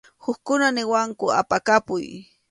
[0.23, 2.05] Hukkuna niwanku apakapuy.